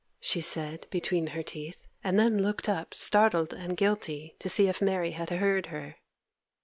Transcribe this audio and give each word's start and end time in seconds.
she 0.19 0.41
said, 0.41 0.87
between 0.89 1.27
her 1.27 1.43
teeth, 1.43 1.85
and 2.03 2.17
then 2.17 2.41
looked 2.41 2.67
up, 2.67 2.91
startled 2.91 3.53
and 3.53 3.77
guilty, 3.77 4.35
to 4.39 4.49
see 4.49 4.67
if 4.67 4.81
Mary 4.81 5.11
had 5.11 5.29
heard 5.29 5.67
her. 5.67 5.97